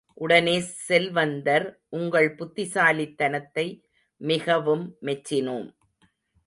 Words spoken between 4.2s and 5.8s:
மிகவும் மெச்சினோம்.